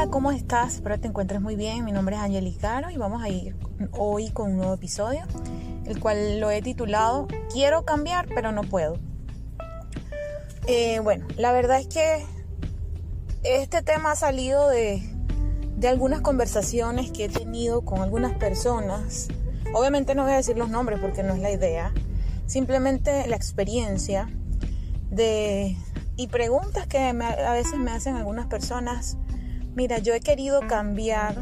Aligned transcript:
Hola, 0.00 0.10
¿cómo 0.10 0.32
estás? 0.32 0.76
Espero 0.76 0.98
te 0.98 1.08
encuentres 1.08 1.42
muy 1.42 1.56
bien. 1.56 1.84
Mi 1.84 1.92
nombre 1.92 2.16
es 2.16 2.22
Angelica 2.22 2.68
Caro 2.68 2.88
y 2.88 2.96
vamos 2.96 3.22
a 3.22 3.28
ir 3.28 3.54
hoy 3.92 4.30
con 4.30 4.52
un 4.52 4.56
nuevo 4.56 4.72
episodio, 4.72 5.24
el 5.84 6.00
cual 6.00 6.40
lo 6.40 6.50
he 6.50 6.62
titulado 6.62 7.28
Quiero 7.52 7.84
cambiar, 7.84 8.26
pero 8.34 8.50
no 8.50 8.62
puedo. 8.62 8.96
Eh, 10.66 11.00
bueno, 11.00 11.26
la 11.36 11.52
verdad 11.52 11.80
es 11.80 11.86
que 11.86 12.24
este 13.42 13.82
tema 13.82 14.12
ha 14.12 14.16
salido 14.16 14.70
de, 14.70 15.02
de 15.76 15.88
algunas 15.88 16.22
conversaciones 16.22 17.10
que 17.10 17.26
he 17.26 17.28
tenido 17.28 17.82
con 17.82 18.00
algunas 18.00 18.32
personas. 18.38 19.28
Obviamente 19.74 20.14
no 20.14 20.22
voy 20.22 20.32
a 20.32 20.36
decir 20.36 20.56
los 20.56 20.70
nombres 20.70 20.98
porque 20.98 21.22
no 21.22 21.34
es 21.34 21.40
la 21.40 21.50
idea. 21.50 21.92
Simplemente 22.46 23.26
la 23.28 23.36
experiencia 23.36 24.30
de 25.10 25.76
y 26.16 26.28
preguntas 26.28 26.86
que 26.86 26.98
a 26.98 27.52
veces 27.52 27.78
me 27.78 27.90
hacen 27.90 28.16
algunas 28.16 28.46
personas 28.46 29.18
Mira, 29.74 29.98
yo 29.98 30.14
he 30.14 30.20
querido 30.20 30.60
cambiar 30.66 31.36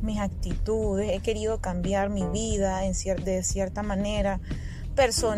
mis 0.00 0.20
actitudes, 0.20 1.10
he 1.12 1.20
querido 1.20 1.60
cambiar 1.60 2.08
mi 2.08 2.24
vida 2.26 2.84
en 2.84 2.92
de 3.24 3.42
cierta 3.42 3.82
manera, 3.82 4.40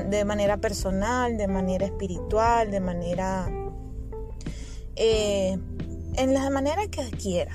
de 0.08 0.24
manera 0.24 0.58
personal, 0.58 1.36
de 1.36 1.48
manera 1.48 1.86
espiritual, 1.86 2.70
de 2.70 2.80
manera... 2.80 3.48
Eh, 4.96 5.58
en 6.14 6.34
la 6.34 6.50
manera 6.50 6.82
que 6.88 7.08
quiera, 7.10 7.54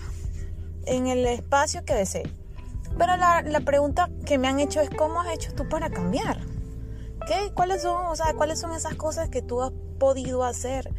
en 0.86 1.08
el 1.08 1.26
espacio 1.26 1.84
que 1.84 1.94
desee. 1.94 2.24
Pero 2.98 3.18
la, 3.18 3.42
la, 3.42 3.60
pregunta 3.60 4.10
que 4.26 4.38
me 4.38 4.48
han 4.48 4.60
hecho 4.60 4.82
es, 4.82 4.90
¿cómo 4.90 5.22
has 5.22 5.34
hecho 5.34 5.54
tú 5.54 5.68
para 5.68 5.90
cambiar? 5.90 6.40
¿Qué? 7.28 7.52
¿Cuáles 7.54 7.82
son, 7.82 8.06
o 8.06 8.16
sea, 8.16 8.34
¿cuáles 8.34 8.60
son 8.60 8.72
esas 8.74 8.96
cosas 8.96 9.30
que 9.30 9.42
tú 9.42 9.62
has 9.62 9.72
podido 10.00 10.44
hacer? 10.44 10.90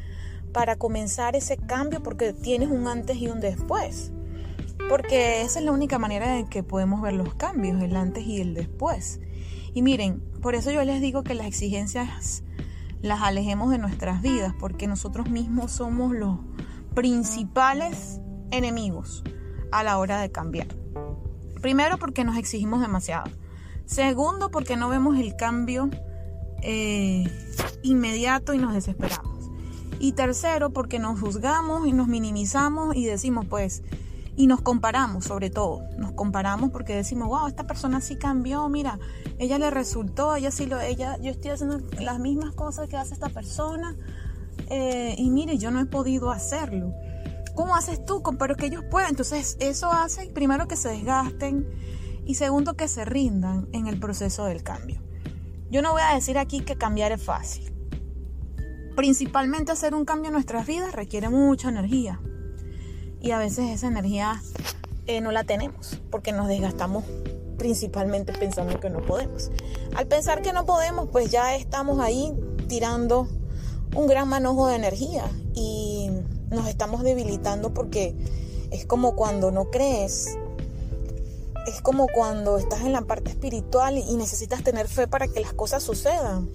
Para 0.56 0.76
comenzar 0.76 1.36
ese 1.36 1.58
cambio 1.58 2.02
porque 2.02 2.32
tienes 2.32 2.70
un 2.70 2.88
antes 2.88 3.18
y 3.18 3.28
un 3.28 3.40
después. 3.40 4.10
Porque 4.88 5.42
esa 5.42 5.58
es 5.58 5.64
la 5.66 5.70
única 5.70 5.98
manera 5.98 6.38
en 6.38 6.48
que 6.48 6.62
podemos 6.62 7.02
ver 7.02 7.12
los 7.12 7.34
cambios, 7.34 7.82
el 7.82 7.94
antes 7.94 8.24
y 8.24 8.40
el 8.40 8.54
después. 8.54 9.20
Y 9.74 9.82
miren, 9.82 10.22
por 10.40 10.54
eso 10.54 10.70
yo 10.70 10.82
les 10.82 11.02
digo 11.02 11.24
que 11.24 11.34
las 11.34 11.46
exigencias 11.46 12.42
las 13.02 13.20
alejemos 13.20 13.70
de 13.70 13.76
nuestras 13.76 14.22
vidas, 14.22 14.54
porque 14.58 14.86
nosotros 14.86 15.28
mismos 15.28 15.72
somos 15.72 16.14
los 16.14 16.38
principales 16.94 18.22
enemigos 18.50 19.24
a 19.72 19.82
la 19.82 19.98
hora 19.98 20.22
de 20.22 20.32
cambiar. 20.32 20.68
Primero 21.60 21.98
porque 21.98 22.24
nos 22.24 22.38
exigimos 22.38 22.80
demasiado. 22.80 23.30
Segundo 23.84 24.50
porque 24.50 24.78
no 24.78 24.88
vemos 24.88 25.18
el 25.18 25.36
cambio 25.36 25.90
eh, 26.62 27.24
inmediato 27.82 28.54
y 28.54 28.58
nos 28.58 28.72
desesperamos. 28.72 29.35
Y 30.06 30.12
tercero, 30.12 30.70
porque 30.70 31.00
nos 31.00 31.18
juzgamos 31.18 31.84
y 31.88 31.92
nos 31.92 32.06
minimizamos 32.06 32.94
y 32.94 33.06
decimos, 33.06 33.44
pues, 33.50 33.82
y 34.36 34.46
nos 34.46 34.60
comparamos 34.60 35.24
sobre 35.24 35.50
todo. 35.50 35.82
Nos 35.98 36.12
comparamos 36.12 36.70
porque 36.70 36.94
decimos, 36.94 37.26
wow, 37.26 37.48
esta 37.48 37.66
persona 37.66 38.00
sí 38.00 38.14
cambió, 38.14 38.68
mira, 38.68 39.00
ella 39.40 39.58
le 39.58 39.68
resultó, 39.68 40.36
ella 40.36 40.52
sí 40.52 40.66
lo, 40.66 40.80
ella, 40.80 41.18
yo 41.20 41.32
estoy 41.32 41.50
haciendo 41.50 41.80
las 41.98 42.20
mismas 42.20 42.54
cosas 42.54 42.88
que 42.88 42.96
hace 42.96 43.14
esta 43.14 43.30
persona. 43.30 43.96
Eh, 44.70 45.16
y 45.18 45.28
mire, 45.30 45.58
yo 45.58 45.72
no 45.72 45.80
he 45.80 45.86
podido 45.86 46.30
hacerlo. 46.30 46.94
¿Cómo 47.56 47.74
haces 47.74 48.04
tú? 48.04 48.22
Pero 48.38 48.54
que 48.54 48.66
ellos 48.66 48.84
pueden. 48.88 49.10
Entonces, 49.10 49.56
eso 49.58 49.90
hace 49.90 50.28
primero 50.28 50.68
que 50.68 50.76
se 50.76 50.90
desgasten 50.90 51.66
y 52.24 52.36
segundo 52.36 52.74
que 52.74 52.86
se 52.86 53.04
rindan 53.04 53.66
en 53.72 53.88
el 53.88 53.98
proceso 53.98 54.44
del 54.44 54.62
cambio. 54.62 55.02
Yo 55.68 55.82
no 55.82 55.90
voy 55.90 56.02
a 56.02 56.14
decir 56.14 56.38
aquí 56.38 56.60
que 56.60 56.76
cambiar 56.76 57.10
es 57.10 57.24
fácil. 57.24 57.75
Principalmente 58.96 59.72
hacer 59.72 59.94
un 59.94 60.06
cambio 60.06 60.28
en 60.28 60.32
nuestras 60.32 60.66
vidas 60.66 60.92
requiere 60.92 61.28
mucha 61.28 61.68
energía. 61.68 62.20
Y 63.20 63.30
a 63.32 63.38
veces 63.38 63.70
esa 63.70 63.88
energía 63.88 64.42
eh, 65.06 65.20
no 65.20 65.32
la 65.32 65.44
tenemos 65.44 66.00
porque 66.10 66.32
nos 66.32 66.48
desgastamos 66.48 67.04
principalmente 67.58 68.32
pensando 68.32 68.80
que 68.80 68.88
no 68.88 69.02
podemos. 69.02 69.50
Al 69.94 70.06
pensar 70.06 70.42
que 70.42 70.52
no 70.52 70.64
podemos, 70.64 71.08
pues 71.10 71.30
ya 71.30 71.56
estamos 71.56 72.00
ahí 72.00 72.34
tirando 72.68 73.28
un 73.94 74.06
gran 74.06 74.28
manojo 74.28 74.66
de 74.68 74.76
energía 74.76 75.24
y 75.54 76.10
nos 76.50 76.66
estamos 76.66 77.02
debilitando 77.02 77.74
porque 77.74 78.14
es 78.70 78.86
como 78.86 79.14
cuando 79.14 79.50
no 79.50 79.70
crees, 79.70 80.36
es 81.66 81.80
como 81.82 82.06
cuando 82.08 82.58
estás 82.58 82.80
en 82.80 82.92
la 82.92 83.02
parte 83.02 83.30
espiritual 83.30 83.98
y 83.98 84.16
necesitas 84.16 84.62
tener 84.62 84.88
fe 84.88 85.06
para 85.06 85.28
que 85.28 85.40
las 85.40 85.52
cosas 85.52 85.82
sucedan. 85.82 86.48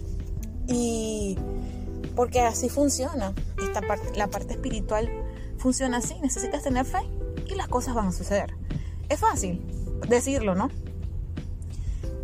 Y 0.68 1.38
porque 2.16 2.42
así 2.42 2.70
funciona. 2.70 3.34
Esta 3.62 3.82
la 4.16 4.28
parte 4.28 4.54
espiritual 4.54 5.10
funciona 5.58 5.98
así. 5.98 6.16
Necesitas 6.22 6.64
tener 6.64 6.86
fe 6.86 7.00
y 7.48 7.56
las 7.56 7.68
cosas 7.68 7.96
van 7.96 8.08
a 8.08 8.12
suceder. 8.12 8.56
Es 9.10 9.20
fácil 9.20 9.62
decirlo, 10.08 10.56
¿no? 10.56 10.70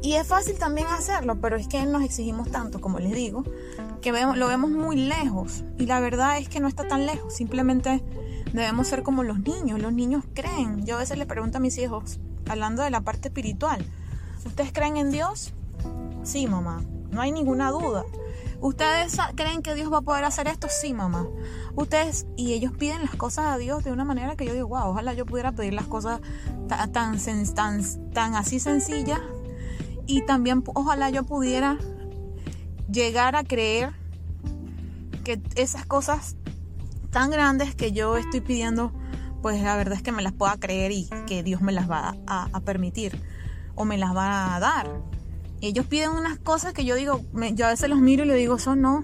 Y 0.02 0.14
es 0.14 0.28
fácil 0.28 0.58
también 0.58 0.88
hacerlo, 0.88 1.42
pero 1.42 1.58
es 1.58 1.68
que 1.68 1.86
nos 1.86 2.04
exigimos 2.04 2.50
tanto, 2.52 2.80
como 2.80 3.00
les 3.00 3.14
digo, 3.14 3.44
que 4.02 4.12
lo 4.12 4.48
vemos 4.48 4.70
muy 4.70 4.96
lejos. 4.96 5.64
Y 5.78 5.86
la 5.86 6.00
verdad 6.00 6.38
es 6.38 6.50
que 6.50 6.60
no 6.60 6.68
está 6.68 6.88
tan 6.88 7.06
lejos. 7.06 7.34
Simplemente 7.34 8.04
debemos 8.54 8.88
ser 8.88 9.04
como 9.04 9.24
los 9.24 9.40
niños. 9.40 9.82
Los 9.82 9.94
niños 9.94 10.24
creen. 10.34 10.86
Yo 10.86 10.96
a 10.96 11.00
veces 11.00 11.18
les 11.18 11.28
pregunto 11.28 11.58
a 11.58 11.62
mis 11.62 11.78
hijos, 11.78 12.20
hablando 12.48 12.84
de 12.84 12.90
la 12.90 13.02
parte 13.02 13.30
espiritual, 13.30 13.86
¿ustedes 14.46 14.72
creen 14.72 14.98
en 14.98 15.12
Dios? 15.12 15.52
Sí, 16.24 16.48
mamá. 16.48 16.84
No 17.12 17.22
hay 17.22 17.32
ninguna 17.32 17.72
duda. 17.72 18.06
¿Ustedes 18.60 19.18
creen 19.36 19.62
que 19.62 19.76
Dios 19.76 19.92
va 19.92 20.00
a 20.00 20.02
poder 20.02 20.24
hacer 20.24 20.48
esto? 20.48 20.68
Sí, 20.70 20.94
mamá. 20.94 21.28
Ustedes, 21.76 22.26
y 22.36 22.54
ellos 22.54 22.72
piden 22.74 23.04
las 23.04 23.16
cosas 23.16 23.46
a 23.46 23.58
Dios 23.58 23.84
de 23.84 23.92
una 23.92 24.04
manera 24.04 24.36
que 24.36 24.46
yo 24.46 24.54
digo, 24.54 24.68
wow, 24.70 24.90
ojalá 24.90 25.14
yo 25.14 25.26
pudiera 25.26 25.52
pedir 25.52 25.74
las 25.74 25.86
cosas 25.86 26.22
tan, 26.68 26.92
tan, 27.54 28.36
así 28.36 28.60
sencillas. 28.60 29.20
Y 30.08 30.26
también 30.26 30.64
ojalá 30.74 31.10
yo 31.12 31.24
pudiera 31.24 31.78
llegar 32.92 33.36
a 33.36 33.44
creer 33.44 33.94
que 35.24 35.42
esas 35.56 35.86
cosas 35.86 36.36
tan 37.12 37.30
grandes 37.30 37.76
que 37.76 37.92
yo 37.92 38.18
estoy 38.18 38.42
pidiendo, 38.42 38.92
pues 39.42 39.62
la 39.62 39.76
verdad 39.76 39.96
es 39.96 40.02
que 40.02 40.12
me 40.12 40.24
las 40.24 40.34
pueda 40.34 40.58
creer 40.58 40.92
y 40.92 41.10
que 41.28 41.44
Dios 41.44 41.62
me 41.62 41.74
las 41.74 41.90
va 41.90 42.16
a 42.26 42.60
permitir 42.62 43.22
o 43.76 43.86
me 43.86 43.98
las 43.98 44.16
va 44.16 44.56
a 44.56 44.60
dar 44.60 44.90
ellos 45.62 45.86
piden 45.86 46.12
unas 46.12 46.38
cosas 46.40 46.74
que 46.74 46.86
yo 46.86 46.96
digo, 46.96 47.22
yo 47.54 47.66
a 47.66 47.70
veces 47.70 47.90
los 47.90 48.00
miro 48.00 48.24
y 48.24 48.28
le 48.28 48.36
digo, 48.36 48.56
eso 48.56 48.76
no. 48.76 49.04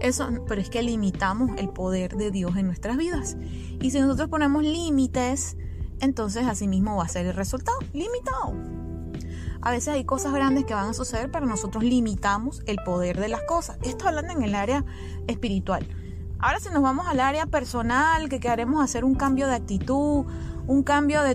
Eso, 0.00 0.28
pero 0.46 0.60
es 0.60 0.70
que 0.70 0.82
limitamos 0.82 1.50
el 1.58 1.70
poder 1.70 2.16
de 2.16 2.30
Dios 2.30 2.56
en 2.56 2.66
nuestras 2.66 2.96
vidas. 2.96 3.36
Y 3.80 3.90
si 3.90 3.98
nosotros 3.98 4.28
ponemos 4.28 4.62
límites, 4.62 5.56
entonces 6.00 6.46
así 6.46 6.68
mismo 6.68 6.96
va 6.96 7.04
a 7.04 7.08
ser 7.08 7.26
el 7.26 7.34
resultado, 7.34 7.78
limitado. 7.92 8.54
A 9.60 9.72
veces 9.72 9.88
hay 9.88 10.04
cosas 10.04 10.32
grandes 10.32 10.64
que 10.64 10.74
van 10.74 10.90
a 10.90 10.94
suceder, 10.94 11.30
pero 11.32 11.46
nosotros 11.46 11.82
limitamos 11.82 12.62
el 12.66 12.76
poder 12.84 13.18
de 13.18 13.28
las 13.28 13.42
cosas. 13.42 13.78
Esto 13.82 14.06
hablando 14.06 14.32
en 14.32 14.42
el 14.42 14.54
área 14.54 14.84
espiritual. 15.26 15.86
Ahora 16.38 16.60
si 16.60 16.68
nos 16.70 16.82
vamos 16.82 17.08
al 17.08 17.18
área 17.18 17.46
personal, 17.46 18.28
que 18.28 18.38
queremos 18.38 18.82
hacer 18.82 19.04
un 19.04 19.16
cambio 19.16 19.48
de 19.48 19.56
actitud, 19.56 20.26
un 20.68 20.82
cambio 20.82 21.22
de, 21.22 21.34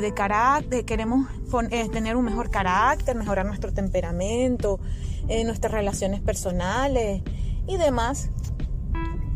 de, 0.00 0.14
carácter, 0.14 0.86
queremos 0.86 1.28
eh, 1.70 1.88
tener 1.90 2.16
un 2.16 2.24
mejor 2.24 2.50
carácter, 2.50 3.14
mejorar 3.14 3.44
nuestro 3.44 3.74
temperamento, 3.74 4.80
eh, 5.28 5.44
nuestras 5.44 5.72
relaciones 5.72 6.22
personales 6.22 7.22
y 7.66 7.76
demás, 7.76 8.30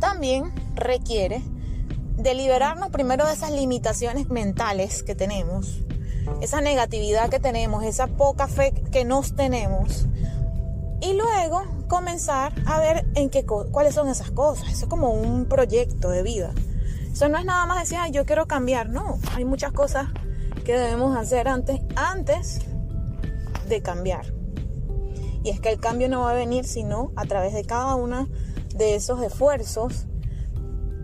también 0.01 0.51
requiere 0.75 1.43
de 2.17 2.35
liberarnos 2.35 2.89
primero 2.89 3.27
de 3.27 3.35
esas 3.35 3.53
limitaciones 3.53 4.31
mentales 4.31 5.03
que 5.03 5.15
tenemos, 5.15 5.83
esa 6.41 6.63
negatividad 6.63 7.29
que 7.29 7.39
tenemos, 7.39 7.85
esa 7.85 8.07
poca 8.07 8.49
fe 8.49 8.73
que 8.91 9.05
nos 9.05 9.37
tenemos, 9.37 10.07
y 11.03 11.13
luego 11.13 11.65
comenzar 11.87 12.55
a 12.65 12.81
ver 12.81 13.07
en 13.15 13.29
qué 13.29 13.45
cuáles 13.45 13.95
son 13.95 14.09
esas 14.09 14.31
cosas. 14.31 14.73
Eso 14.73 14.85
es 14.85 14.89
como 14.89 15.11
un 15.11 15.45
proyecto 15.45 16.09
de 16.09 16.23
vida. 16.23 16.55
Eso 17.15 17.29
no 17.29 17.39
es 17.39 17.45
nada 17.45 17.65
más 17.65 17.89
decir, 17.89 17.97
yo 18.11 18.27
quiero 18.27 18.47
cambiar. 18.47 18.89
No, 18.89 19.21
hay 19.37 19.45
muchas 19.45 19.71
cosas 19.71 20.09
que 20.65 20.77
debemos 20.77 21.17
hacer 21.17 21.47
antes, 21.47 21.81
antes 21.95 22.59
de 23.69 23.83
cambiar. 23.83 24.27
Y 25.45 25.51
es 25.51 25.61
que 25.61 25.71
el 25.71 25.79
cambio 25.79 26.09
no 26.09 26.23
va 26.23 26.33
a 26.33 26.35
venir 26.35 26.65
sino 26.65 27.13
a 27.15 27.25
través 27.25 27.55
de 27.55 27.65
cada 27.65 27.95
uno 27.95 28.27
de 28.75 28.97
esos 28.97 29.23
esfuerzos 29.23 30.09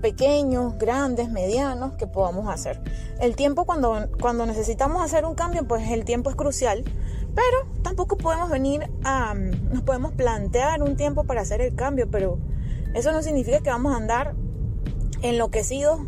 pequeños, 0.02 0.76
grandes, 0.78 1.30
medianos 1.30 1.92
que 1.92 2.08
podamos 2.08 2.52
hacer. 2.52 2.82
El 3.20 3.36
tiempo 3.36 3.64
cuando, 3.64 4.08
cuando 4.20 4.46
necesitamos 4.46 5.04
hacer 5.04 5.24
un 5.24 5.36
cambio, 5.36 5.64
pues 5.68 5.88
el 5.92 6.04
tiempo 6.04 6.28
es 6.28 6.34
crucial, 6.34 6.82
pero 7.36 7.82
tampoco 7.84 8.16
podemos 8.16 8.50
venir 8.50 8.90
a, 9.04 9.34
nos 9.34 9.82
podemos 9.82 10.10
plantear 10.14 10.82
un 10.82 10.96
tiempo 10.96 11.22
para 11.22 11.42
hacer 11.42 11.60
el 11.60 11.76
cambio, 11.76 12.10
pero 12.10 12.40
eso 12.94 13.12
no 13.12 13.22
significa 13.22 13.60
que 13.60 13.70
vamos 13.70 13.94
a 13.94 13.96
andar 13.98 14.34
enloquecidos 15.22 16.00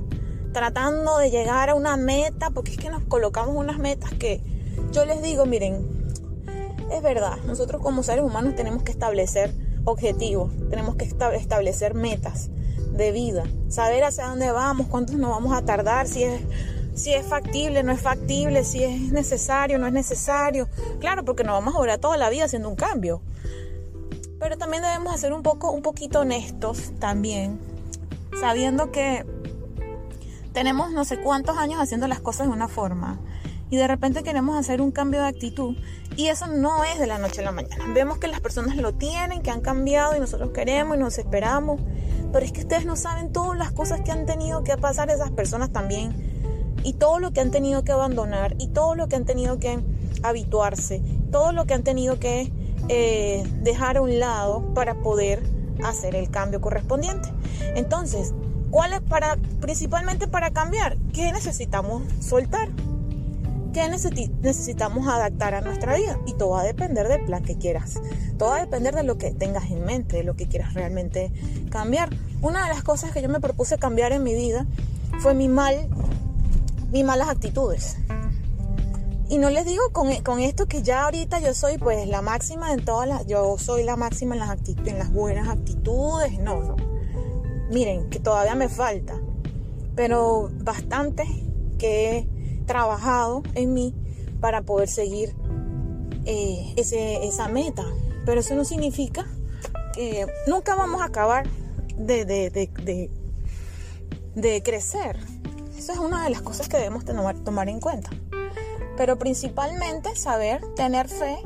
tratando 0.52 1.18
de 1.18 1.30
llegar 1.30 1.70
a 1.70 1.74
una 1.74 1.96
meta, 1.96 2.50
porque 2.50 2.72
es 2.72 2.76
que 2.76 2.90
nos 2.90 3.02
colocamos 3.04 3.56
unas 3.56 3.78
metas 3.78 4.12
que 4.12 4.42
yo 4.92 5.04
les 5.06 5.22
digo, 5.22 5.46
miren, 5.46 5.86
es 6.90 7.02
verdad, 7.02 7.38
nosotros 7.46 7.80
como 7.82 8.02
seres 8.02 8.24
humanos 8.24 8.54
tenemos 8.54 8.82
que 8.82 8.92
establecer 8.92 9.54
objetivos, 9.84 10.52
tenemos 10.68 10.96
que 10.96 11.04
establecer 11.04 11.94
metas 11.94 12.50
de 12.92 13.10
vida, 13.12 13.44
saber 13.68 14.04
hacia 14.04 14.26
dónde 14.26 14.52
vamos, 14.52 14.88
cuántos 14.88 15.16
nos 15.16 15.30
vamos 15.30 15.56
a 15.56 15.64
tardar, 15.64 16.06
si 16.06 16.24
es 16.24 16.42
si 16.94 17.14
es 17.14 17.24
factible, 17.24 17.82
no 17.82 17.90
es 17.92 18.02
factible, 18.02 18.64
si 18.64 18.84
es 18.84 19.12
necesario, 19.12 19.78
no 19.78 19.86
es 19.86 19.94
necesario. 19.94 20.68
Claro, 21.00 21.24
porque 21.24 21.42
no 21.42 21.52
vamos 21.52 21.74
a 21.74 21.78
durar 21.78 21.98
toda 21.98 22.18
la 22.18 22.28
vida 22.28 22.44
haciendo 22.44 22.68
un 22.68 22.76
cambio. 22.76 23.22
Pero 24.38 24.58
también 24.58 24.82
debemos 24.82 25.18
ser 25.18 25.32
un 25.32 25.42
poco, 25.42 25.70
un 25.70 25.80
poquito 25.80 26.20
honestos 26.20 26.92
también, 26.98 27.58
sabiendo 28.38 28.90
que 28.90 29.24
tenemos 30.52 30.92
no 30.92 31.04
sé 31.04 31.20
cuántos 31.20 31.56
años 31.56 31.80
haciendo 31.80 32.08
las 32.08 32.20
cosas 32.20 32.46
de 32.46 32.52
una 32.52 32.68
forma 32.68 33.18
y 33.70 33.76
de 33.76 33.88
repente 33.88 34.22
queremos 34.22 34.56
hacer 34.56 34.82
un 34.82 34.90
cambio 34.90 35.22
de 35.22 35.28
actitud 35.28 35.76
y 36.14 36.26
eso 36.26 36.46
no 36.46 36.84
es 36.84 36.98
de 36.98 37.06
la 37.06 37.18
noche 37.18 37.40
a 37.40 37.44
la 37.44 37.52
mañana. 37.52 37.86
Vemos 37.94 38.18
que 38.18 38.28
las 38.28 38.40
personas 38.40 38.76
lo 38.76 38.92
tienen, 38.92 39.40
que 39.40 39.50
han 39.50 39.62
cambiado 39.62 40.14
y 40.14 40.20
nosotros 40.20 40.50
queremos 40.50 40.98
y 40.98 41.00
nos 41.00 41.16
esperamos, 41.16 41.80
pero 42.32 42.44
es 42.44 42.52
que 42.52 42.60
ustedes 42.60 42.84
no 42.84 42.96
saben 42.96 43.32
todas 43.32 43.58
las 43.58 43.72
cosas 43.72 44.02
que 44.02 44.12
han 44.12 44.26
tenido 44.26 44.62
que 44.62 44.76
pasar 44.76 45.08
esas 45.08 45.30
personas 45.30 45.72
también 45.72 46.12
y 46.84 46.92
todo 46.92 47.18
lo 47.18 47.32
que 47.32 47.40
han 47.40 47.50
tenido 47.50 47.82
que 47.82 47.92
abandonar 47.92 48.56
y 48.58 48.68
todo 48.68 48.94
lo 48.94 49.08
que 49.08 49.16
han 49.16 49.24
tenido 49.24 49.58
que 49.58 49.80
habituarse, 50.22 51.02
todo 51.30 51.52
lo 51.52 51.64
que 51.64 51.72
han 51.72 51.82
tenido 51.82 52.18
que 52.18 52.52
eh, 52.88 53.42
dejar 53.62 53.96
a 53.96 54.02
un 54.02 54.18
lado 54.18 54.74
para 54.74 54.96
poder 55.00 55.42
hacer 55.84 56.14
el 56.14 56.30
cambio 56.30 56.60
correspondiente. 56.60 57.28
Entonces, 57.74 58.32
¿cuál 58.70 58.92
es 58.92 59.00
para, 59.00 59.36
principalmente 59.60 60.28
para 60.28 60.50
cambiar? 60.50 60.96
¿Qué 61.12 61.32
necesitamos 61.32 62.02
soltar? 62.20 62.68
¿Qué 63.72 63.88
necesitamos 63.88 65.08
adaptar 65.08 65.54
a 65.54 65.62
nuestra 65.62 65.96
vida? 65.96 66.18
Y 66.26 66.34
todo 66.34 66.50
va 66.50 66.60
a 66.60 66.64
depender 66.64 67.08
del 67.08 67.24
plan 67.24 67.42
que 67.42 67.56
quieras. 67.56 68.00
Todo 68.36 68.50
va 68.50 68.56
a 68.56 68.60
depender 68.60 68.94
de 68.94 69.02
lo 69.02 69.16
que 69.16 69.30
tengas 69.30 69.70
en 69.70 69.84
mente, 69.86 70.18
de 70.18 70.24
lo 70.24 70.36
que 70.36 70.46
quieras 70.46 70.74
realmente 70.74 71.32
cambiar. 71.70 72.10
Una 72.42 72.64
de 72.64 72.74
las 72.74 72.82
cosas 72.82 73.12
que 73.12 73.22
yo 73.22 73.30
me 73.30 73.40
propuse 73.40 73.78
cambiar 73.78 74.12
en 74.12 74.22
mi 74.22 74.34
vida 74.34 74.66
fue 75.20 75.32
mi 75.32 75.48
mal, 75.48 75.88
mis 76.90 77.04
malas 77.04 77.30
actitudes. 77.30 77.96
Y 79.32 79.38
no 79.38 79.48
les 79.48 79.64
digo 79.64 79.82
con, 79.92 80.14
con, 80.16 80.40
esto 80.40 80.66
que 80.66 80.82
ya 80.82 81.04
ahorita 81.04 81.40
yo 81.40 81.54
soy 81.54 81.78
pues 81.78 82.06
la 82.06 82.20
máxima 82.20 82.74
en 82.74 82.84
todas 82.84 83.08
las, 83.08 83.26
yo 83.26 83.56
soy 83.56 83.82
la 83.82 83.96
máxima 83.96 84.34
en 84.34 84.40
las, 84.40 84.58
en 84.84 84.98
las 84.98 85.10
buenas 85.10 85.48
actitudes, 85.48 86.38
no, 86.38 86.60
no. 86.62 86.76
Miren, 87.70 88.10
que 88.10 88.20
todavía 88.20 88.54
me 88.54 88.68
falta, 88.68 89.18
pero 89.96 90.50
bastante 90.62 91.24
que 91.78 92.28
trabajado 92.66 93.42
en 93.54 93.72
mí 93.72 93.94
para 94.38 94.60
poder 94.60 94.90
seguir 94.90 95.34
eh, 96.26 96.74
ese, 96.76 97.26
esa 97.26 97.48
meta. 97.48 97.86
Pero 98.26 98.40
eso 98.42 98.54
no 98.54 98.66
significa 98.66 99.24
que 99.94 100.26
nunca 100.46 100.74
vamos 100.74 101.00
a 101.00 101.06
acabar 101.06 101.46
de, 101.96 102.26
de, 102.26 102.50
de, 102.50 103.10
de, 104.34 104.62
crecer. 104.62 105.16
Esa 105.74 105.94
es 105.94 105.98
una 105.98 106.22
de 106.22 106.28
las 106.28 106.42
cosas 106.42 106.68
que 106.68 106.76
debemos 106.76 107.06
tomar, 107.06 107.38
tomar 107.38 107.70
en 107.70 107.80
cuenta. 107.80 108.10
Pero 108.96 109.18
principalmente 109.18 110.14
saber 110.16 110.62
tener 110.74 111.08
fe 111.08 111.38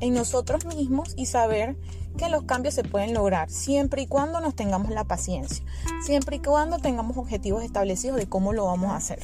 en 0.00 0.14
nosotros 0.14 0.64
mismos 0.64 1.14
y 1.16 1.26
saber 1.26 1.76
que 2.16 2.28
los 2.28 2.44
cambios 2.44 2.74
se 2.74 2.82
pueden 2.82 3.14
lograr 3.14 3.50
siempre 3.50 4.02
y 4.02 4.06
cuando 4.06 4.40
nos 4.40 4.54
tengamos 4.54 4.90
la 4.90 5.04
paciencia, 5.04 5.64
siempre 6.02 6.36
y 6.36 6.40
cuando 6.40 6.78
tengamos 6.78 7.16
objetivos 7.16 7.62
establecidos 7.62 8.16
de 8.16 8.28
cómo 8.28 8.52
lo 8.52 8.66
vamos 8.66 8.90
a 8.90 8.96
hacer, 8.96 9.20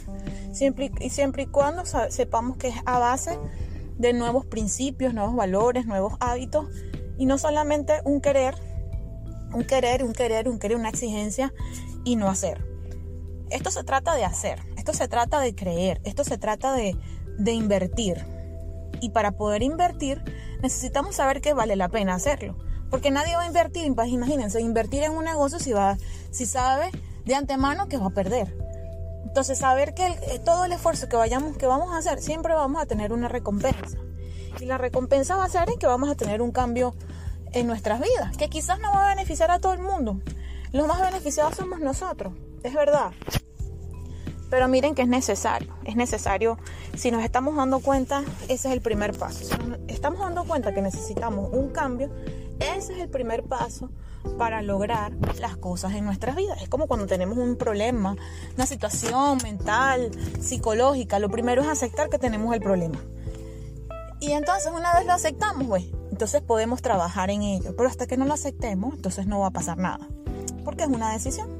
siempre 0.52 0.92
y, 1.00 1.10
siempre 1.10 1.44
y 1.44 1.46
cuando 1.46 1.84
sepamos 1.84 2.56
que 2.56 2.68
es 2.68 2.76
a 2.86 2.98
base 2.98 3.38
de 3.98 4.12
nuevos 4.12 4.46
principios, 4.46 5.14
nuevos 5.14 5.34
valores, 5.34 5.86
nuevos 5.86 6.14
hábitos 6.20 6.66
y 7.18 7.26
no 7.26 7.38
solamente 7.38 7.94
un 8.04 8.20
querer, 8.20 8.54
un 9.52 9.64
querer, 9.64 10.04
un 10.04 10.12
querer, 10.12 10.48
un 10.48 10.58
querer, 10.58 10.76
una 10.76 10.88
exigencia 10.88 11.52
y 12.04 12.16
no 12.16 12.28
hacer. 12.28 12.64
Esto 13.50 13.70
se 13.70 13.84
trata 13.84 14.14
de 14.14 14.24
hacer, 14.24 14.60
esto 14.76 14.94
se 14.94 15.06
trata 15.06 15.40
de 15.40 15.54
creer, 15.54 16.00
esto 16.04 16.24
se 16.24 16.38
trata 16.38 16.72
de, 16.72 16.96
de 17.38 17.52
invertir. 17.52 18.24
Y 19.00 19.10
para 19.10 19.32
poder 19.32 19.62
invertir 19.62 20.22
necesitamos 20.62 21.16
saber 21.16 21.40
que 21.40 21.54
vale 21.54 21.76
la 21.76 21.88
pena 21.88 22.14
hacerlo. 22.14 22.56
Porque 22.90 23.10
nadie 23.10 23.36
va 23.36 23.42
a 23.42 23.46
invertir, 23.46 23.84
imagínense, 23.84 24.60
invertir 24.60 25.02
en 25.02 25.12
un 25.12 25.24
negocio 25.24 25.58
si, 25.58 25.72
va, 25.72 25.96
si 26.30 26.46
sabe 26.46 26.90
de 27.24 27.34
antemano 27.34 27.88
que 27.88 27.98
va 27.98 28.06
a 28.06 28.10
perder. 28.10 28.54
Entonces, 29.24 29.58
saber 29.58 29.94
que 29.94 30.06
eh, 30.06 30.40
todo 30.44 30.64
el 30.64 30.72
esfuerzo 30.72 31.08
que, 31.08 31.16
vayamos, 31.16 31.56
que 31.56 31.66
vamos 31.66 31.92
a 31.92 31.98
hacer, 31.98 32.20
siempre 32.20 32.54
vamos 32.54 32.80
a 32.80 32.86
tener 32.86 33.12
una 33.12 33.28
recompensa. 33.28 33.98
Y 34.60 34.66
la 34.66 34.78
recompensa 34.78 35.34
va 35.34 35.44
a 35.44 35.48
ser 35.48 35.68
en 35.70 35.78
que 35.78 35.86
vamos 35.86 36.08
a 36.08 36.14
tener 36.14 36.40
un 36.40 36.52
cambio 36.52 36.94
en 37.52 37.66
nuestras 37.66 38.00
vidas, 38.00 38.36
que 38.36 38.48
quizás 38.48 38.78
no 38.78 38.92
va 38.92 39.06
a 39.06 39.14
beneficiar 39.14 39.50
a 39.50 39.58
todo 39.58 39.72
el 39.72 39.80
mundo. 39.80 40.20
Los 40.72 40.86
más 40.86 41.00
beneficiados 41.00 41.56
somos 41.56 41.80
nosotros, 41.80 42.34
es 42.62 42.74
verdad. 42.74 43.12
Pero 44.50 44.68
miren 44.68 44.94
que 44.94 45.02
es 45.02 45.08
necesario, 45.08 45.74
es 45.84 45.96
necesario, 45.96 46.58
si 46.96 47.10
nos 47.10 47.24
estamos 47.24 47.56
dando 47.56 47.80
cuenta, 47.80 48.22
ese 48.44 48.68
es 48.68 48.74
el 48.74 48.80
primer 48.80 49.16
paso. 49.16 49.44
Si 49.44 49.56
nos 49.56 49.78
estamos 49.88 50.20
dando 50.20 50.44
cuenta 50.44 50.72
que 50.72 50.82
necesitamos 50.82 51.50
un 51.52 51.70
cambio, 51.70 52.10
ese 52.60 52.92
es 52.92 52.98
el 53.00 53.08
primer 53.08 53.42
paso 53.42 53.90
para 54.38 54.62
lograr 54.62 55.12
las 55.40 55.56
cosas 55.56 55.92
en 55.94 56.04
nuestras 56.04 56.36
vidas. 56.36 56.62
Es 56.62 56.68
como 56.68 56.86
cuando 56.86 57.06
tenemos 57.06 57.38
un 57.38 57.56
problema, 57.56 58.16
una 58.54 58.66
situación 58.66 59.38
mental, 59.42 60.10
psicológica. 60.40 61.18
Lo 61.18 61.30
primero 61.30 61.62
es 61.62 61.68
aceptar 61.68 62.08
que 62.08 62.18
tenemos 62.18 62.54
el 62.54 62.60
problema. 62.60 62.98
Y 64.20 64.32
entonces 64.32 64.72
una 64.74 64.94
vez 64.94 65.06
lo 65.06 65.12
aceptamos, 65.12 65.66
pues, 65.66 65.84
entonces 66.10 66.40
podemos 66.40 66.80
trabajar 66.80 67.30
en 67.30 67.42
ello. 67.42 67.74
Pero 67.76 67.88
hasta 67.88 68.06
que 68.06 68.16
no 68.16 68.24
lo 68.24 68.32
aceptemos, 68.32 68.94
entonces 68.94 69.26
no 69.26 69.40
va 69.40 69.48
a 69.48 69.50
pasar 69.50 69.78
nada. 69.78 70.08
Porque 70.64 70.84
es 70.84 70.88
una 70.88 71.12
decisión. 71.12 71.53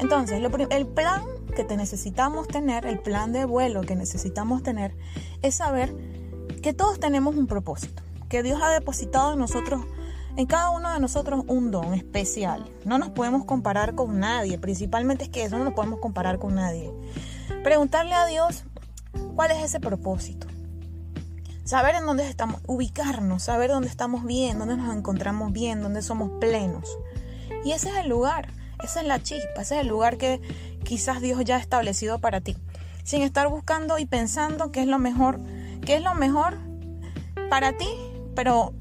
Entonces, 0.00 0.42
el 0.70 0.86
plan 0.86 1.22
que 1.54 1.64
te 1.64 1.76
necesitamos 1.76 2.48
tener, 2.48 2.86
el 2.86 2.98
plan 2.98 3.32
de 3.32 3.44
vuelo 3.44 3.82
que 3.82 3.96
necesitamos 3.96 4.62
tener, 4.62 4.96
es 5.42 5.56
saber 5.56 5.94
que 6.62 6.72
todos 6.72 6.98
tenemos 6.98 7.36
un 7.36 7.46
propósito, 7.46 8.02
que 8.28 8.42
Dios 8.42 8.60
ha 8.62 8.70
depositado 8.70 9.34
en 9.34 9.38
nosotros 9.38 9.84
en 10.36 10.46
cada 10.46 10.70
uno 10.70 10.92
de 10.92 11.00
nosotros 11.00 11.44
un 11.48 11.70
don 11.70 11.92
especial. 11.94 12.70
No 12.84 12.98
nos 12.98 13.10
podemos 13.10 13.44
comparar 13.44 13.94
con 13.94 14.20
nadie, 14.20 14.58
principalmente 14.58 15.24
es 15.24 15.30
que 15.30 15.44
eso 15.44 15.58
no 15.58 15.64
nos 15.64 15.74
podemos 15.74 16.00
comparar 16.00 16.38
con 16.38 16.54
nadie. 16.54 16.90
Preguntarle 17.62 18.14
a 18.14 18.26
Dios 18.26 18.64
cuál 19.34 19.50
es 19.50 19.62
ese 19.62 19.80
propósito. 19.80 20.46
Saber 21.64 21.94
en 21.94 22.06
dónde 22.06 22.28
estamos, 22.28 22.60
ubicarnos, 22.66 23.42
saber 23.42 23.70
dónde 23.70 23.88
estamos 23.88 24.24
bien, 24.24 24.58
dónde 24.58 24.76
nos 24.76 24.96
encontramos 24.96 25.52
bien, 25.52 25.82
dónde 25.82 26.02
somos 26.02 26.30
plenos. 26.40 26.88
Y 27.64 27.72
ese 27.72 27.90
es 27.90 27.96
el 27.96 28.08
lugar, 28.08 28.48
esa 28.82 29.00
es 29.00 29.06
la 29.06 29.22
chispa, 29.22 29.62
ese 29.62 29.76
es 29.76 29.80
el 29.82 29.88
lugar 29.88 30.16
que 30.16 30.40
quizás 30.84 31.20
Dios 31.20 31.42
ya 31.44 31.56
ha 31.56 31.60
establecido 31.60 32.18
para 32.18 32.40
ti. 32.40 32.56
Sin 33.04 33.22
estar 33.22 33.48
buscando 33.48 33.98
y 33.98 34.06
pensando 34.06 34.72
qué 34.72 34.82
es 34.82 34.86
lo 34.86 34.98
mejor, 34.98 35.40
qué 35.84 35.96
es 35.96 36.02
lo 36.02 36.14
mejor 36.14 36.58
para 37.48 37.76
ti, 37.76 37.88
pero 38.34 38.72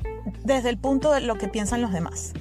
desde 0.44 0.70
el 0.70 0.78
punto 0.78 1.12
de 1.12 1.22
lo 1.22 1.38
que 1.38 1.48
piensan 1.48 1.82
los 1.82 1.92
demás. 1.92 2.34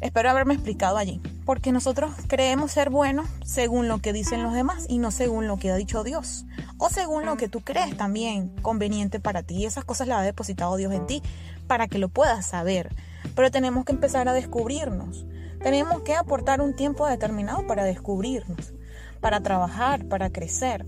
Espero 0.00 0.30
haberme 0.30 0.54
explicado 0.54 0.96
allí, 0.96 1.20
porque 1.44 1.70
nosotros 1.70 2.10
creemos 2.26 2.72
ser 2.72 2.90
buenos 2.90 3.28
según 3.44 3.86
lo 3.86 3.98
que 3.98 4.12
dicen 4.12 4.42
los 4.42 4.52
demás 4.52 4.86
y 4.88 4.98
no 4.98 5.12
según 5.12 5.46
lo 5.46 5.58
que 5.58 5.70
ha 5.70 5.76
dicho 5.76 6.02
Dios, 6.02 6.44
o 6.76 6.90
según 6.90 7.24
lo 7.24 7.36
que 7.36 7.48
tú 7.48 7.60
crees 7.60 7.96
también 7.96 8.48
conveniente 8.62 9.20
para 9.20 9.44
ti. 9.44 9.58
Y 9.58 9.66
esas 9.66 9.84
cosas 9.84 10.08
las 10.08 10.18
ha 10.18 10.22
depositado 10.22 10.76
Dios 10.76 10.92
en 10.92 11.06
ti 11.06 11.22
para 11.68 11.86
que 11.86 11.98
lo 11.98 12.08
puedas 12.08 12.46
saber. 12.46 12.92
Pero 13.36 13.52
tenemos 13.52 13.84
que 13.84 13.92
empezar 13.92 14.28
a 14.28 14.32
descubrirnos. 14.32 15.24
Tenemos 15.62 16.02
que 16.02 16.14
aportar 16.14 16.60
un 16.60 16.74
tiempo 16.74 17.06
determinado 17.06 17.66
para 17.66 17.84
descubrirnos, 17.84 18.72
para 19.20 19.40
trabajar, 19.40 20.06
para 20.06 20.30
crecer, 20.30 20.86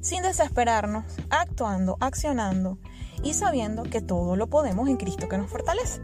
sin 0.00 0.22
desesperarnos, 0.22 1.04
actuando, 1.30 1.96
accionando 2.00 2.78
y 3.22 3.34
sabiendo 3.34 3.82
que 3.82 4.00
todo 4.00 4.36
lo 4.36 4.48
podemos 4.48 4.88
en 4.88 4.96
Cristo 4.96 5.28
que 5.28 5.38
nos 5.38 5.50
fortalece. 5.50 6.00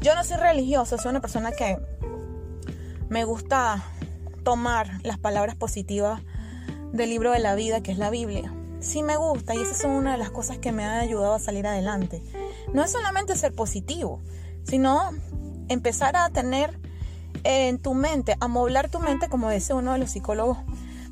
Yo 0.00 0.14
no 0.14 0.24
soy 0.24 0.36
religiosa, 0.36 0.98
soy 0.98 1.10
una 1.10 1.20
persona 1.20 1.52
que 1.52 1.78
me 3.08 3.24
gusta 3.24 3.82
tomar 4.42 4.88
las 5.02 5.18
palabras 5.18 5.54
positivas 5.56 6.20
del 6.92 7.10
libro 7.10 7.30
de 7.32 7.38
la 7.38 7.54
vida 7.54 7.82
que 7.82 7.92
es 7.92 7.98
la 7.98 8.10
Biblia. 8.10 8.52
Sí 8.80 9.02
me 9.02 9.16
gusta 9.16 9.54
y 9.54 9.62
esas 9.62 9.78
son 9.78 9.92
una 9.92 10.12
de 10.12 10.18
las 10.18 10.30
cosas 10.30 10.58
que 10.58 10.72
me 10.72 10.84
han 10.84 10.98
ayudado 10.98 11.34
a 11.34 11.38
salir 11.38 11.66
adelante. 11.66 12.22
No 12.72 12.82
es 12.82 12.90
solamente 12.90 13.36
ser 13.36 13.54
positivo, 13.54 14.20
sino 14.64 15.10
empezar 15.68 16.16
a 16.16 16.28
tener 16.30 16.80
en 17.44 17.78
tu 17.78 17.94
mente, 17.94 18.36
a 18.40 18.48
moblar 18.48 18.88
tu 18.88 19.00
mente, 19.00 19.28
como 19.28 19.50
dice 19.50 19.74
uno 19.74 19.92
de 19.92 19.98
los 19.98 20.10
psicólogos 20.10 20.58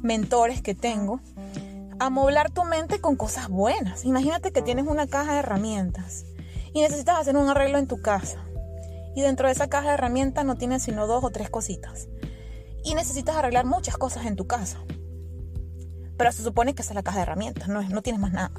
mentores 0.02 0.62
que 0.62 0.74
tengo, 0.74 1.20
amoblar 1.98 2.50
tu 2.50 2.64
mente 2.64 3.00
con 3.00 3.16
cosas 3.16 3.48
buenas. 3.48 4.04
Imagínate 4.04 4.52
que 4.52 4.62
tienes 4.62 4.86
una 4.86 5.06
caja 5.06 5.34
de 5.34 5.38
herramientas 5.40 6.24
y 6.72 6.80
necesitas 6.80 7.18
hacer 7.18 7.36
un 7.36 7.48
arreglo 7.48 7.78
en 7.78 7.86
tu 7.86 8.00
casa. 8.00 8.38
Y 9.14 9.22
dentro 9.22 9.46
de 9.46 9.52
esa 9.52 9.68
caja 9.68 9.88
de 9.88 9.94
herramientas 9.94 10.44
no 10.44 10.56
tienes 10.56 10.82
sino 10.82 11.06
dos 11.06 11.24
o 11.24 11.30
tres 11.30 11.50
cositas. 11.50 12.08
Y 12.84 12.94
necesitas 12.94 13.36
arreglar 13.36 13.66
muchas 13.66 13.96
cosas 13.96 14.24
en 14.24 14.36
tu 14.36 14.46
casa. 14.46 14.78
Pero 16.16 16.32
se 16.32 16.42
supone 16.42 16.74
que 16.74 16.82
esa 16.82 16.92
es 16.92 16.94
la 16.94 17.02
caja 17.02 17.18
de 17.18 17.22
herramientas, 17.24 17.68
no, 17.68 17.82
no 17.82 18.02
tienes 18.02 18.20
más 18.20 18.32
nada. 18.32 18.52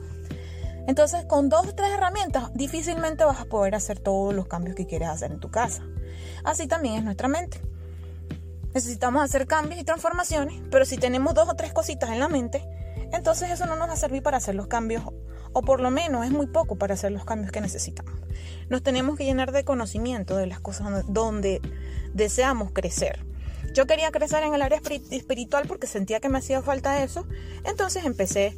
Entonces, 0.87 1.25
con 1.25 1.49
dos 1.49 1.67
o 1.67 1.75
tres 1.75 1.91
herramientas, 1.91 2.51
difícilmente 2.53 3.23
vas 3.23 3.39
a 3.39 3.45
poder 3.45 3.75
hacer 3.75 3.99
todos 3.99 4.33
los 4.33 4.47
cambios 4.47 4.75
que 4.75 4.87
quieres 4.87 5.09
hacer 5.09 5.31
en 5.31 5.39
tu 5.39 5.49
casa. 5.49 5.83
Así 6.43 6.67
también 6.67 6.95
es 6.95 7.03
nuestra 7.03 7.27
mente. 7.27 7.61
Necesitamos 8.73 9.23
hacer 9.23 9.47
cambios 9.47 9.81
y 9.81 9.83
transformaciones, 9.83 10.61
pero 10.71 10.85
si 10.85 10.97
tenemos 10.97 11.33
dos 11.33 11.49
o 11.49 11.55
tres 11.55 11.73
cositas 11.73 12.09
en 12.09 12.19
la 12.19 12.29
mente, 12.29 12.63
entonces 13.11 13.49
eso 13.49 13.65
no 13.65 13.75
nos 13.75 13.89
va 13.89 13.93
a 13.93 13.97
servir 13.97 14.23
para 14.23 14.37
hacer 14.37 14.55
los 14.55 14.67
cambios, 14.67 15.03
o 15.53 15.61
por 15.61 15.81
lo 15.81 15.91
menos 15.91 16.25
es 16.25 16.31
muy 16.31 16.47
poco 16.47 16.77
para 16.77 16.93
hacer 16.93 17.11
los 17.11 17.25
cambios 17.25 17.51
que 17.51 17.59
necesitamos. 17.59 18.13
Nos 18.69 18.81
tenemos 18.81 19.17
que 19.17 19.25
llenar 19.25 19.51
de 19.51 19.65
conocimiento 19.65 20.37
de 20.37 20.47
las 20.47 20.61
cosas 20.61 21.03
donde 21.07 21.61
deseamos 22.13 22.71
crecer. 22.71 23.25
Yo 23.73 23.85
quería 23.87 24.11
crecer 24.11 24.43
en 24.43 24.53
el 24.53 24.61
área 24.61 24.81
espiritual 25.11 25.65
porque 25.67 25.87
sentía 25.87 26.19
que 26.21 26.29
me 26.29 26.37
hacía 26.37 26.61
falta 26.61 27.03
eso, 27.03 27.27
entonces 27.65 28.05
empecé 28.05 28.57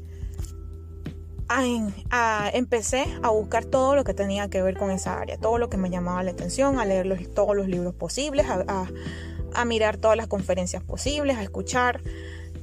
a, 1.49 2.49
empecé 2.53 3.05
a 3.21 3.29
buscar 3.29 3.65
todo 3.65 3.95
lo 3.95 4.03
que 4.03 4.13
tenía 4.13 4.49
que 4.49 4.61
ver 4.61 4.77
con 4.77 4.91
esa 4.91 5.19
área, 5.19 5.37
todo 5.37 5.57
lo 5.57 5.69
que 5.69 5.77
me 5.77 5.89
llamaba 5.89 6.23
la 6.23 6.31
atención, 6.31 6.79
a 6.79 6.85
leer 6.85 7.27
todos 7.33 7.55
los 7.55 7.67
libros 7.67 7.93
posibles, 7.93 8.45
a, 8.49 9.65
mirar 9.65 9.97
todas 9.97 10.17
las 10.17 10.27
conferencias 10.27 10.83
posibles, 10.83 11.37
a 11.37 11.43
escuchar 11.43 12.01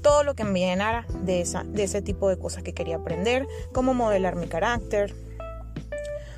todo 0.02 0.24
lo 0.24 0.34
que 0.34 0.44
me 0.44 0.60
llenara 0.60 1.06
de, 1.22 1.46
de 1.66 1.82
ese 1.84 2.02
tipo 2.02 2.28
de 2.28 2.38
cosas 2.38 2.62
que 2.62 2.74
quería 2.74 2.96
aprender, 2.96 3.46
cómo 3.72 3.94
modelar 3.94 4.34
mi 4.34 4.48
carácter, 4.48 5.14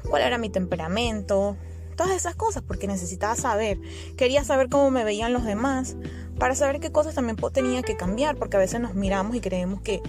cuál 0.08 0.22
era 0.22 0.36
mi 0.36 0.50
temperamento, 0.50 1.56
todas 1.96 2.12
esas 2.16 2.34
cosas, 2.34 2.62
porque 2.66 2.86
necesitaba 2.86 3.34
saber, 3.34 3.78
quería 4.16 4.44
saber 4.44 4.68
cómo 4.68 4.90
me 4.90 5.04
veían 5.04 5.32
los 5.32 5.44
demás, 5.44 5.96
para 6.38 6.54
saber 6.54 6.80
qué 6.80 6.90
cosas 6.90 7.14
también 7.14 7.36
tenía 7.52 7.82
que 7.82 7.96
cambiar, 7.96 8.36
porque 8.36 8.56
a 8.56 8.60
veces 8.60 8.80
nos 8.80 8.94
miramos 8.94 9.36
y 9.36 9.40
creemos 9.40 9.80
que, 9.80 10.02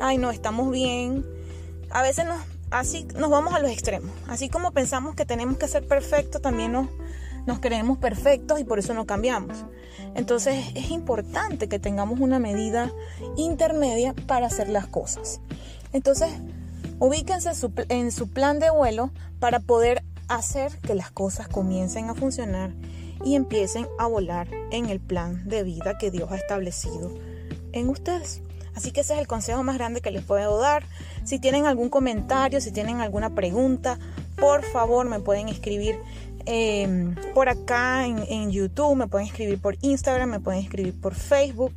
ay 0.00 0.18
no, 0.18 0.30
estamos 0.30 0.70
bien, 0.70 1.24
a 1.90 2.02
veces 2.02 2.26
nos, 2.26 2.40
así 2.70 3.06
nos 3.16 3.30
vamos 3.30 3.54
a 3.54 3.58
los 3.58 3.70
extremos. 3.70 4.10
Así 4.28 4.48
como 4.48 4.72
pensamos 4.72 5.14
que 5.14 5.24
tenemos 5.24 5.56
que 5.58 5.68
ser 5.68 5.86
perfectos, 5.86 6.42
también 6.42 6.72
nos, 6.72 6.88
nos 7.46 7.60
creemos 7.60 7.98
perfectos 7.98 8.60
y 8.60 8.64
por 8.64 8.78
eso 8.78 8.94
no 8.94 9.06
cambiamos. 9.06 9.64
Entonces 10.14 10.66
es 10.74 10.90
importante 10.90 11.68
que 11.68 11.78
tengamos 11.78 12.20
una 12.20 12.38
medida 12.38 12.92
intermedia 13.36 14.14
para 14.26 14.46
hacer 14.46 14.68
las 14.68 14.86
cosas. 14.86 15.40
Entonces, 15.92 16.30
ubíquense 16.98 17.50
en 17.88 18.12
su 18.12 18.28
plan 18.28 18.58
de 18.58 18.70
vuelo 18.70 19.10
para 19.40 19.60
poder 19.60 20.02
hacer 20.28 20.76
que 20.80 20.94
las 20.94 21.10
cosas 21.10 21.48
comiencen 21.48 22.10
a 22.10 22.14
funcionar 22.14 22.72
y 23.24 23.34
empiecen 23.34 23.86
a 23.98 24.06
volar 24.06 24.48
en 24.70 24.86
el 24.86 25.00
plan 25.00 25.48
de 25.48 25.62
vida 25.62 25.98
que 25.98 26.10
Dios 26.10 26.30
ha 26.30 26.36
establecido 26.36 27.12
en 27.72 27.88
ustedes. 27.88 28.42
Así 28.78 28.92
que 28.92 29.00
ese 29.00 29.14
es 29.14 29.18
el 29.18 29.26
consejo 29.26 29.64
más 29.64 29.76
grande 29.76 30.00
que 30.00 30.12
les 30.12 30.22
puedo 30.22 30.56
dar. 30.56 30.84
Si 31.24 31.40
tienen 31.40 31.66
algún 31.66 31.88
comentario, 31.88 32.60
si 32.60 32.70
tienen 32.70 33.00
alguna 33.00 33.34
pregunta, 33.34 33.98
por 34.36 34.62
favor 34.62 35.04
me 35.04 35.18
pueden 35.18 35.48
escribir 35.48 35.98
em, 36.46 37.16
por 37.34 37.48
acá 37.48 38.06
en, 38.06 38.52
YouTube, 38.52 38.94
me 38.94 39.08
pueden 39.08 39.26
escribir 39.26 39.60
por 39.60 39.76
Instagram, 39.80 40.30
me 40.30 40.38
pueden 40.38 40.60
escribir 40.60 40.94
por 41.00 41.16
Facebook. 41.16 41.72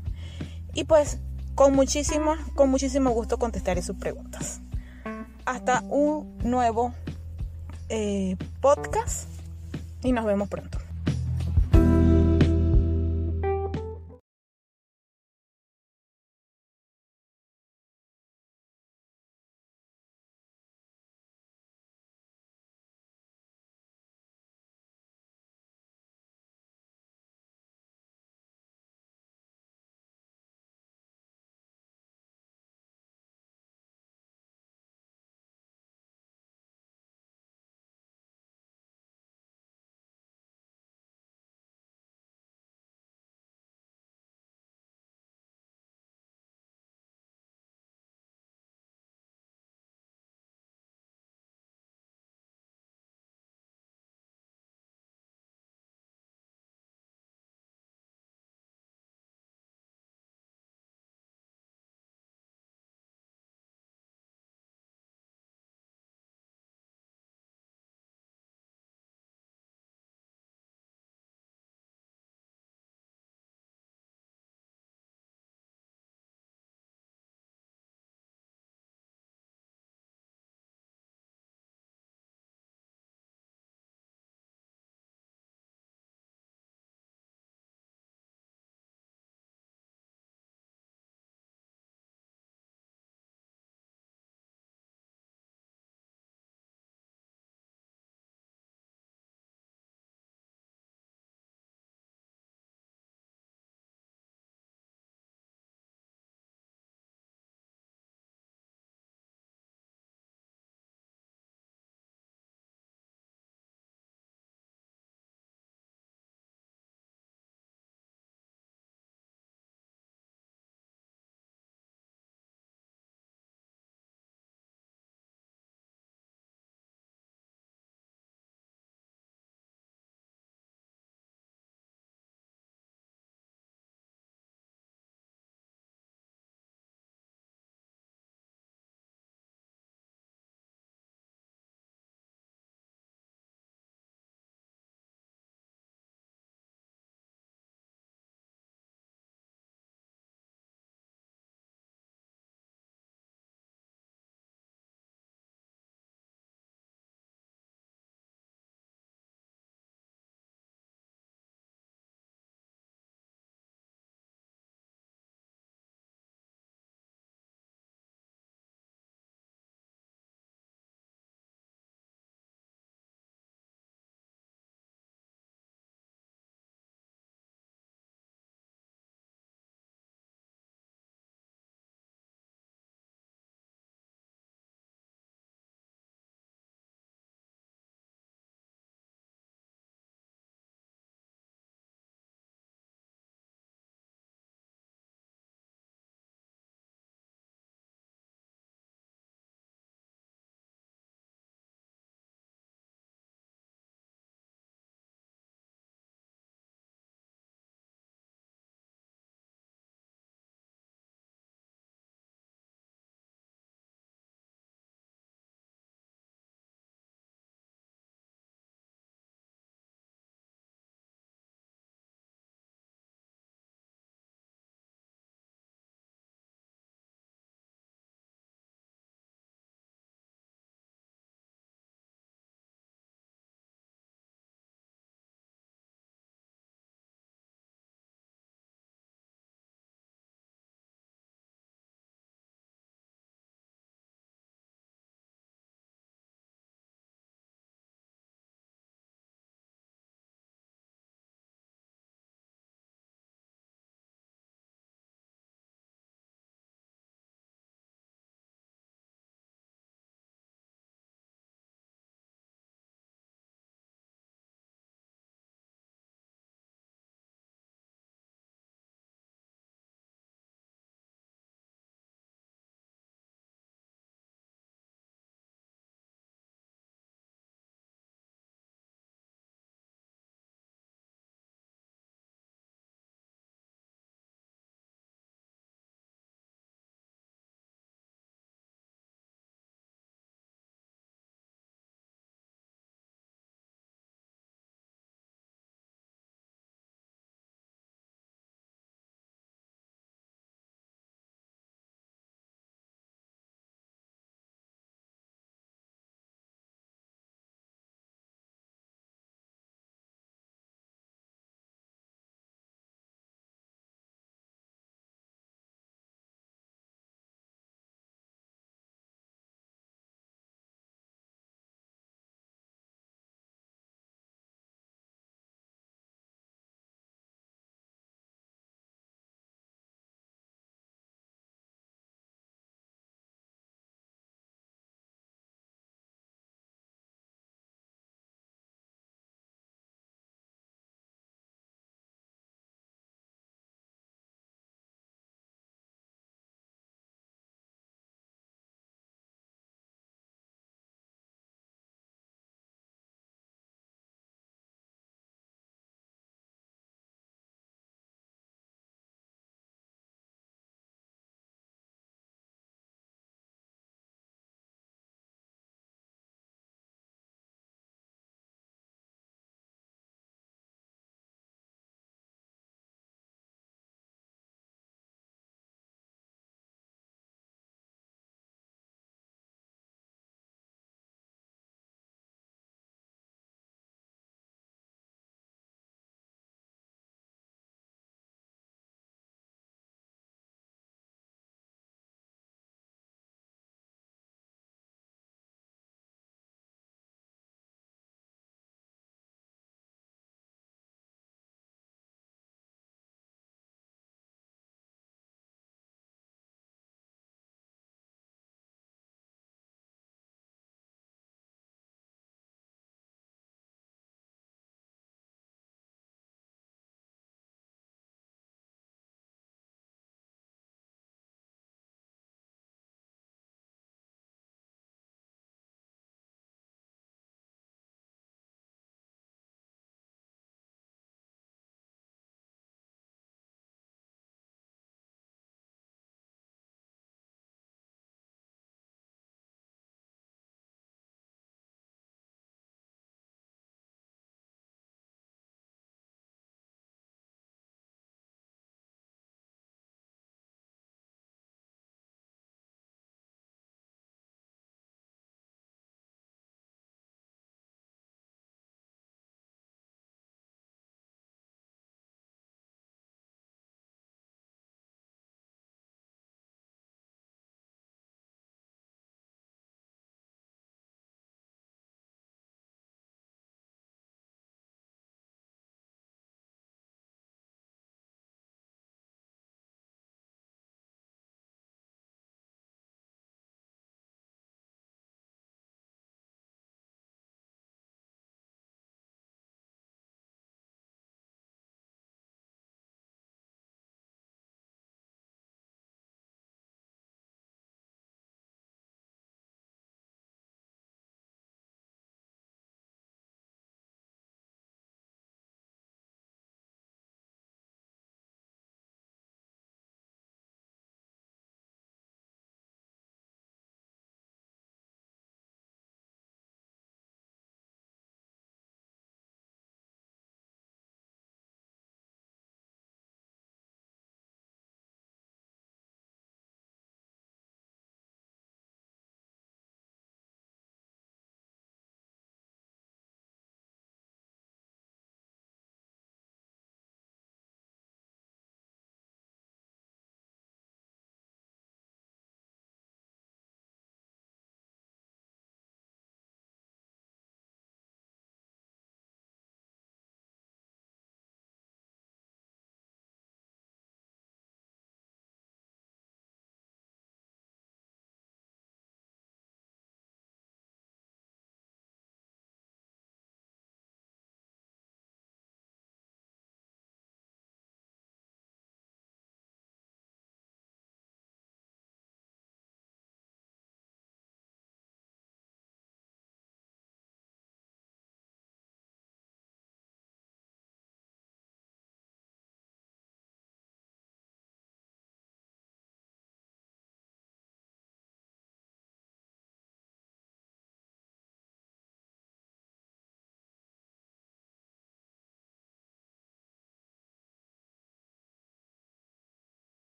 Y 0.76 0.84
pues 0.84 1.18
con 1.56 1.74
muchísimo, 1.74 2.36
con 2.54 2.70
muchísimo 2.70 3.10
gusto 3.10 3.40
contestaré 3.40 3.82
sus 3.82 3.96
preguntas. 3.96 4.62
Hasta 5.46 5.82
un 5.90 6.38
nuevo 6.44 6.94
eh, 7.90 8.36
podcast 8.62 9.28
y 10.04 10.12
nos 10.12 10.24
vemos 10.26 10.50
pronto. 10.50 10.78